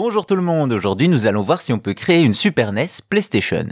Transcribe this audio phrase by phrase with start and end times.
[0.00, 2.86] Bonjour tout le monde, aujourd'hui nous allons voir si on peut créer une Super NES
[3.10, 3.66] PlayStation.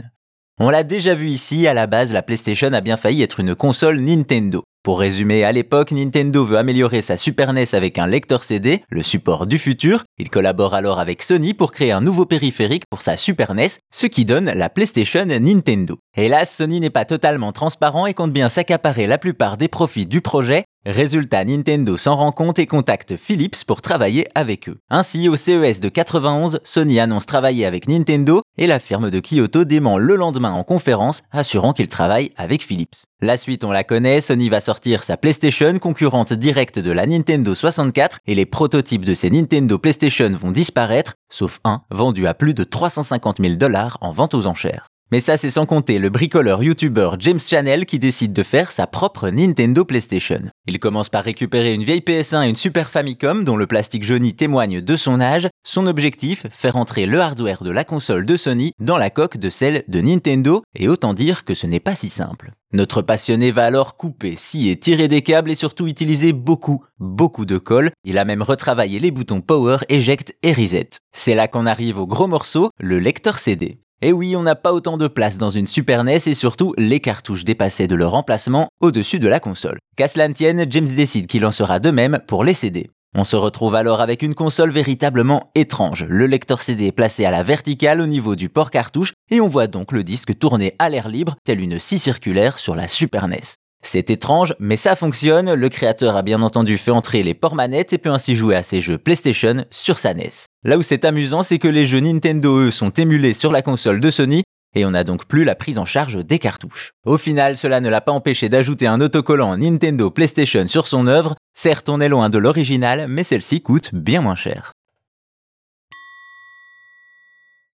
[0.59, 3.55] On l'a déjà vu ici, à la base la PlayStation a bien failli être une
[3.55, 4.61] console Nintendo.
[4.83, 9.03] Pour résumer, à l'époque, Nintendo veut améliorer sa Super NES avec un lecteur CD, le
[9.03, 10.03] support du futur.
[10.17, 14.07] Il collabore alors avec Sony pour créer un nouveau périphérique pour sa Super NES, ce
[14.07, 15.97] qui donne la PlayStation Nintendo.
[16.15, 20.21] Hélas, Sony n'est pas totalement transparent et compte bien s'accaparer la plupart des profits du
[20.21, 24.77] projet, Résultat, Nintendo s'en rend compte et contacte Philips pour travailler avec eux.
[24.89, 29.65] Ainsi, au CES de 91, Sony annonce travailler avec Nintendo et la firme de Kyoto
[29.65, 33.03] dément le lendemain en conférence, assurant qu'il travaille avec Philips.
[33.19, 37.53] La suite, on la connaît, Sony va sortir sa PlayStation, concurrente directe de la Nintendo
[37.53, 42.53] 64, et les prototypes de ces Nintendo PlayStation vont disparaître, sauf un vendu à plus
[42.53, 44.87] de 350 000 dollars en vente aux enchères.
[45.09, 48.87] Mais ça, c'est sans compter le bricoleur YouTuber James Channel qui décide de faire sa
[48.87, 50.41] propre Nintendo PlayStation.
[50.67, 54.33] Il commence par récupérer une vieille PS1 et une Super Famicom dont le plastique jauni
[54.33, 55.47] témoigne de son âge.
[55.65, 59.49] Son objectif, faire entrer le hardware de la console de Sony dans la coque de
[59.49, 62.51] celle de Nintendo, et autant dire que ce n'est pas si simple.
[62.73, 67.57] Notre passionné va alors couper, scier, tirer des câbles et surtout utiliser beaucoup, beaucoup de
[67.57, 67.91] colle.
[68.03, 70.89] Il a même retravaillé les boutons Power, Eject et Reset.
[71.13, 73.79] C'est là qu'on arrive au gros morceau, le lecteur CD.
[74.03, 76.99] Et oui, on n'a pas autant de place dans une Super NES et surtout, les
[76.99, 79.79] cartouches dépassaient de leur emplacement au-dessus de la console.
[79.95, 82.91] Qu'à cela tienne, James décide qu'il en sera de même pour les CD.
[83.15, 86.05] On se retrouve alors avec une console véritablement étrange.
[86.07, 89.47] Le lecteur CD est placé à la verticale au niveau du port cartouche et on
[89.47, 93.27] voit donc le disque tourner à l'air libre tel une scie circulaire sur la Super
[93.27, 93.55] NES.
[93.89, 97.93] C'est étrange, mais ça fonctionne, le créateur a bien entendu fait entrer les ports manettes
[97.93, 100.29] et peut ainsi jouer à ses jeux PlayStation sur sa NES.
[100.65, 104.01] Là où c'est amusant, c'est que les jeux Nintendo, eux, sont émulés sur la console
[104.01, 104.43] de Sony,
[104.75, 106.91] et on n'a donc plus la prise en charge des cartouches.
[107.05, 111.35] Au final, cela ne l'a pas empêché d'ajouter un autocollant Nintendo PlayStation sur son œuvre,
[111.57, 114.73] certes on est loin de l'original, mais celle-ci coûte bien moins cher.